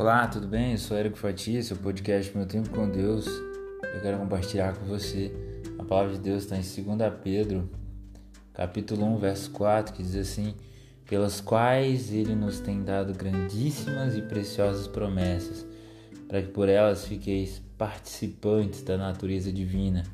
Olá, 0.00 0.26
tudo 0.26 0.46
bem? 0.48 0.72
Eu 0.72 0.78
sou 0.78 0.96
Érico 0.96 1.18
Fatia, 1.18 1.62
seu 1.62 1.76
podcast 1.76 2.34
Meu 2.34 2.46
Tempo 2.46 2.70
com 2.70 2.88
Deus. 2.88 3.26
Eu 3.26 4.00
quero 4.00 4.16
compartilhar 4.16 4.74
com 4.74 4.86
você 4.86 5.30
a 5.78 5.84
palavra 5.84 6.14
de 6.14 6.20
Deus 6.20 6.44
está 6.44 6.56
em 6.56 6.62
2 6.62 7.12
Pedro, 7.22 7.68
capítulo 8.54 9.04
1, 9.04 9.18
verso 9.18 9.50
4, 9.50 9.92
que 9.92 10.02
diz 10.02 10.16
assim: 10.16 10.54
Pelas 11.06 11.42
quais 11.42 12.14
ele 12.14 12.34
nos 12.34 12.60
tem 12.60 12.82
dado 12.82 13.12
grandíssimas 13.12 14.16
e 14.16 14.22
preciosas 14.22 14.88
promessas, 14.88 15.66
para 16.26 16.40
que 16.40 16.48
por 16.48 16.70
elas 16.70 17.04
fiqueis 17.04 17.60
participantes 17.76 18.82
da 18.82 18.96
natureza 18.96 19.52
divina, 19.52 20.04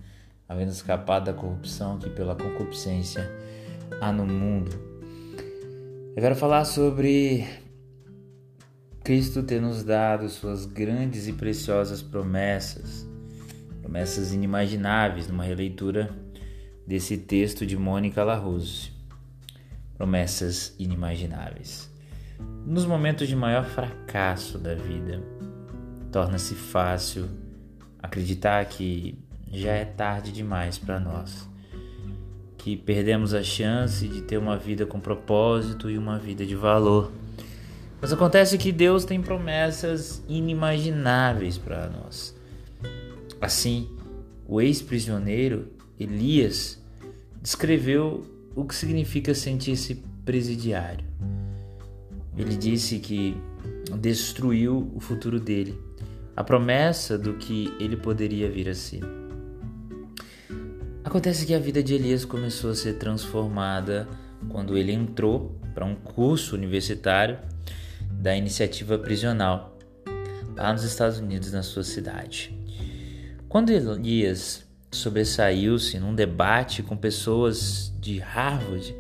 havendo 0.49 0.73
escapado 0.73 1.27
da 1.27 1.33
corrupção 1.33 1.97
que 1.97 2.11
pela 2.11 2.35
concupiscência 2.35 3.31
há 4.01 4.11
no 4.11 4.27
mundo. 4.27 4.77
Eu 6.17 6.21
quero 6.21 6.35
falar 6.35 6.65
sobre 6.65 7.47
Cristo 9.07 9.41
ter 9.41 9.61
nos 9.61 9.85
dado 9.85 10.29
suas 10.29 10.67
grandes 10.67 11.29
e 11.29 11.33
preciosas 11.33 12.03
promessas, 12.03 13.07
promessas 13.81 14.33
inimagináveis, 14.33 15.29
numa 15.29 15.45
releitura 15.45 16.11
desse 16.85 17.17
texto 17.17 17.65
de 17.65 17.77
Mônica 17.77 18.25
Larrose. 18.25 18.91
Promessas 19.97 20.75
inimagináveis. 20.77 21.89
Nos 22.67 22.85
momentos 22.85 23.29
de 23.29 23.37
maior 23.37 23.65
fracasso 23.65 24.59
da 24.59 24.75
vida, 24.75 25.23
torna-se 26.11 26.57
fácil 26.57 27.29
acreditar 28.03 28.65
que 28.65 29.17
já 29.53 29.71
é 29.71 29.85
tarde 29.85 30.33
demais 30.33 30.79
para 30.79 30.99
nós, 30.99 31.49
que 32.59 32.77
perdemos 32.77 33.35
a 33.35 33.45
chance 33.45 34.09
de 34.09 34.23
ter 34.23 34.37
uma 34.37 34.57
vida 34.57 34.85
com 34.85 34.99
propósito 34.99 35.89
e 35.89 35.97
uma 35.97 36.19
vida 36.19 36.45
de 36.45 36.57
valor 36.57 37.13
mas 38.01 38.13
acontece 38.13 38.59
que 38.59 38.73
Deus 38.73 39.05
tem 39.05 39.21
promessas 39.21 40.23
inimagináveis 40.29 41.57
para 41.57 41.89
nós. 41.89 42.35
Assim, 43.41 43.89
o 44.47 44.61
ex-prisioneiro 44.61 45.69
Elias 45.99 46.81
descreveu 47.41 48.25
o 48.55 48.65
que 48.65 48.75
significa 48.75 49.35
sentir-se 49.35 50.03
presidiário. 50.25 51.05
Ele 52.37 52.57
disse 52.57 52.99
que 52.99 53.37
destruiu 53.99 54.91
o 54.95 55.01
futuro 55.01 55.41
dele, 55.41 55.79
a 56.37 56.45
promessa 56.45 57.17
do 57.17 57.35
que 57.35 57.73
ele 57.81 57.97
poderia 57.97 58.51
vir 58.51 58.69
a 58.69 58.75
ser. 58.75 59.03
Acontece 61.03 61.47
que 61.47 61.55
a 61.55 61.59
vida 61.59 61.83
de 61.83 61.95
Elias 61.95 62.25
começou 62.25 62.71
a 62.71 62.75
ser 62.75 62.99
transformada 62.99 64.09
quando 64.49 64.77
ele 64.77 64.93
entrou 64.93 65.59
para 65.73 65.85
um 65.85 65.95
curso 65.95 66.55
universitário 66.55 67.39
da 68.21 68.37
iniciativa 68.37 68.99
prisional 68.99 69.77
lá 70.57 70.73
nos 70.73 70.83
Estados 70.85 71.19
Unidos, 71.19 71.53
na 71.53 71.63
sua 71.63 71.85
cidade. 71.85 72.57
Quando 73.49 73.71
Elias 73.71 74.67
sobressaiu-se 74.91 75.99
num 75.99 76.15
debate 76.15 76.83
com 76.83 76.97
pessoas 76.97 77.93
de 78.01 78.19
Harvard, 78.19 78.95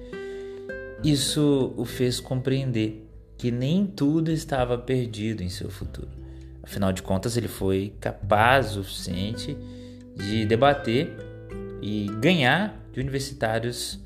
isso 1.02 1.72
o 1.76 1.84
fez 1.84 2.20
compreender 2.20 3.08
que 3.38 3.50
nem 3.50 3.86
tudo 3.86 4.30
estava 4.30 4.78
perdido 4.78 5.42
em 5.42 5.48
seu 5.48 5.70
futuro. 5.70 6.08
Afinal 6.62 6.92
de 6.92 7.02
contas, 7.02 7.36
ele 7.36 7.48
foi 7.48 7.94
capaz 8.00 8.76
o 8.76 8.82
suficiente 8.82 9.56
de 10.16 10.44
debater 10.46 11.14
e 11.80 12.06
ganhar 12.20 12.74
de 12.92 13.00
universitários 13.00 14.00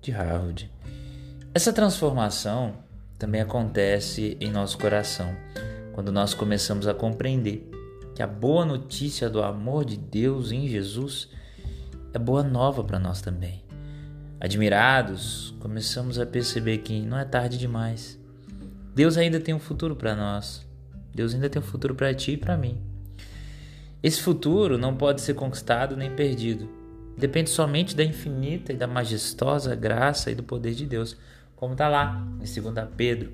de 0.00 0.10
Harvard. 0.10 0.70
Essa 1.52 1.72
transformação 1.72 2.76
também 3.18 3.40
acontece 3.40 4.36
em 4.40 4.50
nosso 4.50 4.78
coração 4.78 5.34
quando 5.92 6.12
nós 6.12 6.34
começamos 6.34 6.86
a 6.86 6.94
compreender 6.94 7.70
que 8.14 8.22
a 8.22 8.26
boa 8.26 8.64
notícia 8.64 9.30
do 9.30 9.42
amor 9.42 9.84
de 9.84 9.96
Deus 9.96 10.52
em 10.52 10.68
Jesus 10.68 11.30
é 12.12 12.18
boa 12.18 12.42
nova 12.42 12.84
para 12.84 12.98
nós 12.98 13.20
também. 13.20 13.64
Admirados, 14.38 15.54
começamos 15.60 16.18
a 16.18 16.26
perceber 16.26 16.78
que 16.78 17.00
não 17.00 17.18
é 17.18 17.24
tarde 17.24 17.56
demais. 17.56 18.18
Deus 18.94 19.16
ainda 19.16 19.40
tem 19.40 19.54
um 19.54 19.58
futuro 19.58 19.96
para 19.96 20.14
nós. 20.14 20.66
Deus 21.14 21.34
ainda 21.34 21.48
tem 21.48 21.60
um 21.60 21.64
futuro 21.64 21.94
para 21.94 22.12
ti 22.12 22.32
e 22.32 22.36
para 22.36 22.56
mim. 22.56 22.78
Esse 24.02 24.20
futuro 24.20 24.76
não 24.76 24.94
pode 24.94 25.22
ser 25.22 25.34
conquistado 25.34 25.96
nem 25.96 26.14
perdido. 26.14 26.68
Depende 27.16 27.48
somente 27.48 27.96
da 27.96 28.04
infinita 28.04 28.72
e 28.72 28.76
da 28.76 28.86
majestosa 28.86 29.74
graça 29.74 30.30
e 30.30 30.34
do 30.34 30.42
poder 30.42 30.74
de 30.74 30.84
Deus 30.84 31.16
como 31.56 31.72
está 31.72 31.88
lá 31.88 32.22
em 32.34 32.44
2 32.44 32.88
Pedro, 32.96 33.32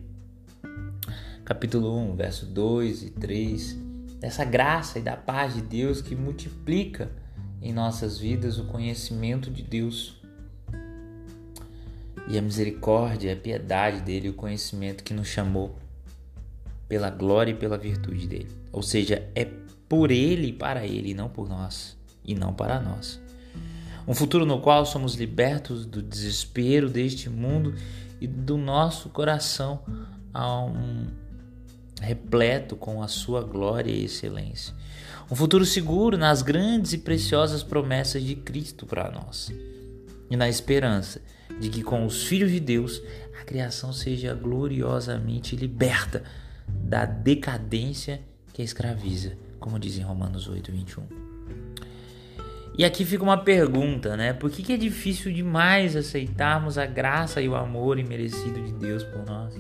capítulo 1.44 1.98
1, 2.12 2.16
verso 2.16 2.46
2 2.46 3.02
e 3.02 3.10
3, 3.10 3.76
dessa 4.20 4.44
graça 4.44 5.00
e 5.00 5.02
da 5.02 5.16
paz 5.16 5.54
de 5.54 5.60
Deus 5.60 6.00
que 6.00 6.14
multiplica 6.14 7.10
em 7.60 7.72
nossas 7.72 8.18
vidas 8.18 8.58
o 8.58 8.64
conhecimento 8.64 9.50
de 9.50 9.62
Deus. 9.62 10.22
E 12.28 12.38
a 12.38 12.42
misericórdia, 12.42 13.32
a 13.32 13.36
piedade 13.36 14.00
dele, 14.00 14.28
o 14.28 14.34
conhecimento 14.34 15.02
que 15.02 15.12
nos 15.12 15.26
chamou 15.26 15.76
pela 16.88 17.10
glória 17.10 17.50
e 17.50 17.54
pela 17.54 17.76
virtude 17.76 18.28
dele. 18.28 18.48
Ou 18.70 18.82
seja, 18.82 19.28
é 19.34 19.44
por 19.88 20.12
ele 20.12 20.48
e 20.48 20.52
para 20.52 20.86
ele, 20.86 21.12
não 21.12 21.28
por 21.28 21.48
nós 21.48 21.98
e 22.24 22.34
não 22.34 22.54
para 22.54 22.80
nós. 22.80 23.20
Um 24.06 24.14
futuro 24.14 24.44
no 24.44 24.60
qual 24.60 24.84
somos 24.84 25.14
libertos 25.14 25.86
do 25.86 26.02
desespero 26.02 26.88
deste 26.88 27.30
mundo 27.30 27.74
e 28.20 28.26
do 28.26 28.56
nosso 28.56 29.08
coração 29.08 29.80
a 30.32 30.60
um 30.60 31.06
repleto 32.00 32.74
com 32.74 33.02
a 33.02 33.08
sua 33.08 33.42
glória 33.42 33.90
e 33.90 34.04
excelência. 34.04 34.74
Um 35.30 35.36
futuro 35.36 35.64
seguro 35.64 36.18
nas 36.18 36.42
grandes 36.42 36.92
e 36.92 36.98
preciosas 36.98 37.62
promessas 37.62 38.22
de 38.22 38.34
Cristo 38.34 38.86
para 38.86 39.10
nós. 39.10 39.52
E 40.28 40.36
na 40.36 40.48
esperança 40.48 41.20
de 41.60 41.68
que 41.68 41.82
com 41.82 42.04
os 42.04 42.24
filhos 42.24 42.50
de 42.50 42.58
Deus 42.58 43.00
a 43.40 43.44
criação 43.44 43.92
seja 43.92 44.34
gloriosamente 44.34 45.54
liberta 45.54 46.24
da 46.66 47.04
decadência 47.04 48.20
que 48.52 48.62
a 48.62 48.64
escraviza, 48.64 49.36
como 49.58 49.78
diz 49.78 49.96
em 49.96 50.02
Romanos 50.02 50.48
8, 50.48 50.72
21. 50.72 51.31
E 52.76 52.84
aqui 52.84 53.04
fica 53.04 53.22
uma 53.22 53.36
pergunta, 53.36 54.16
né? 54.16 54.32
Por 54.32 54.50
que, 54.50 54.62
que 54.62 54.72
é 54.72 54.76
difícil 54.76 55.32
demais 55.32 55.94
aceitarmos 55.94 56.78
a 56.78 56.86
graça 56.86 57.40
e 57.42 57.48
o 57.48 57.54
amor 57.54 57.98
imerecido 57.98 58.62
de 58.62 58.72
Deus 58.72 59.04
por 59.04 59.26
nós? 59.26 59.54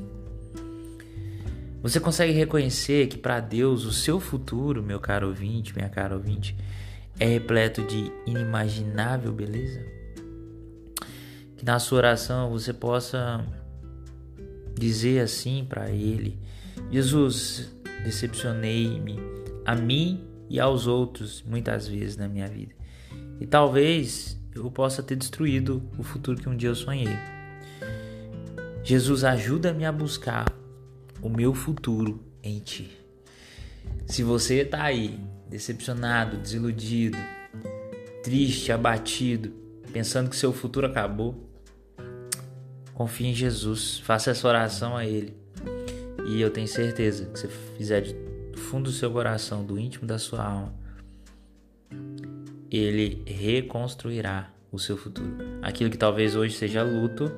Você 1.82 2.00
consegue 2.00 2.32
reconhecer 2.32 3.08
que 3.08 3.18
para 3.18 3.40
Deus 3.40 3.84
o 3.84 3.92
seu 3.92 4.18
futuro, 4.18 4.82
meu 4.82 5.00
caro 5.00 5.28
ouvinte, 5.28 5.74
minha 5.74 5.88
cara 5.88 6.14
ouvinte, 6.14 6.56
é 7.18 7.26
repleto 7.26 7.82
de 7.82 8.10
inimaginável 8.24 9.32
beleza? 9.32 9.84
Que 11.56 11.64
na 11.64 11.78
sua 11.78 11.98
oração 11.98 12.50
você 12.50 12.72
possa 12.72 13.44
dizer 14.74 15.20
assim 15.20 15.66
para 15.68 15.90
Ele: 15.90 16.38
Jesus, 16.90 17.70
decepcionei-me 18.04 19.18
a 19.64 19.74
mim 19.74 20.24
e 20.48 20.58
aos 20.58 20.86
outros 20.86 21.42
muitas 21.42 21.86
vezes 21.86 22.16
na 22.16 22.28
minha 22.28 22.48
vida. 22.48 22.81
E 23.42 23.44
talvez 23.44 24.38
eu 24.54 24.70
possa 24.70 25.02
ter 25.02 25.16
destruído 25.16 25.82
o 25.98 26.04
futuro 26.04 26.40
que 26.40 26.48
um 26.48 26.56
dia 26.56 26.68
eu 26.68 26.76
sonhei. 26.76 27.08
Jesus, 28.84 29.24
ajuda-me 29.24 29.84
a 29.84 29.90
buscar 29.90 30.46
o 31.20 31.28
meu 31.28 31.52
futuro 31.52 32.22
em 32.40 32.60
Ti. 32.60 32.88
Se 34.06 34.22
você 34.22 34.60
está 34.60 34.84
aí, 34.84 35.18
decepcionado, 35.50 36.36
desiludido, 36.36 37.18
triste, 38.22 38.70
abatido, 38.70 39.52
pensando 39.92 40.30
que 40.30 40.36
seu 40.36 40.52
futuro 40.52 40.86
acabou, 40.86 41.50
confie 42.94 43.26
em 43.26 43.34
Jesus, 43.34 43.98
faça 43.98 44.30
essa 44.30 44.46
oração 44.46 44.96
a 44.96 45.04
Ele. 45.04 45.36
E 46.28 46.40
eu 46.40 46.48
tenho 46.48 46.68
certeza 46.68 47.26
que 47.26 47.40
se 47.40 47.48
fizer 47.76 48.02
do 48.52 48.58
fundo 48.60 48.84
do 48.84 48.92
seu 48.92 49.10
coração, 49.10 49.64
do 49.64 49.80
íntimo 49.80 50.06
da 50.06 50.16
sua 50.16 50.44
alma, 50.44 50.81
ele 52.76 53.22
reconstruirá 53.26 54.52
o 54.70 54.78
seu 54.78 54.96
futuro. 54.96 55.36
Aquilo 55.60 55.90
que 55.90 55.98
talvez 55.98 56.34
hoje 56.34 56.54
seja 56.54 56.82
luto, 56.82 57.30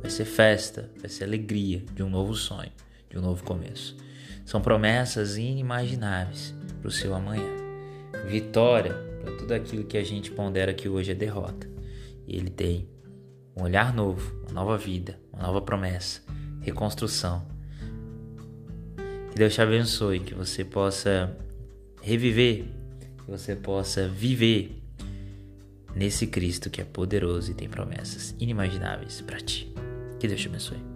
vai 0.00 0.10
ser 0.10 0.24
festa, 0.24 0.90
vai 0.98 1.08
ser 1.08 1.24
alegria 1.24 1.82
de 1.94 2.02
um 2.02 2.08
novo 2.08 2.34
sonho, 2.34 2.72
de 3.10 3.18
um 3.18 3.20
novo 3.20 3.44
começo. 3.44 3.96
São 4.44 4.60
promessas 4.60 5.36
inimagináveis 5.36 6.54
para 6.80 6.88
o 6.88 6.90
seu 6.90 7.14
amanhã. 7.14 7.48
Vitória 8.26 8.94
para 9.22 9.36
tudo 9.36 9.52
aquilo 9.52 9.84
que 9.84 9.96
a 9.96 10.04
gente 10.04 10.30
pondera 10.30 10.74
que 10.74 10.88
hoje 10.88 11.12
é 11.12 11.14
derrota. 11.14 11.68
E 12.26 12.36
ele 12.36 12.50
tem 12.50 12.88
um 13.56 13.62
olhar 13.62 13.94
novo, 13.94 14.34
uma 14.44 14.52
nova 14.52 14.76
vida, 14.76 15.18
uma 15.32 15.42
nova 15.42 15.60
promessa, 15.60 16.22
reconstrução. 16.60 17.46
Que 19.30 19.36
Deus 19.38 19.54
te 19.54 19.60
abençoe, 19.60 20.20
que 20.20 20.34
você 20.34 20.64
possa 20.64 21.36
reviver 22.02 22.66
que 23.24 23.30
você 23.30 23.56
possa 23.56 24.08
viver 24.08 24.80
nesse 25.94 26.26
Cristo 26.26 26.70
que 26.70 26.80
é 26.80 26.84
poderoso 26.84 27.50
e 27.50 27.54
tem 27.54 27.68
promessas 27.68 28.34
inimagináveis 28.38 29.20
para 29.20 29.38
ti. 29.38 29.72
Que 30.18 30.28
Deus 30.28 30.40
te 30.40 30.48
abençoe. 30.48 30.93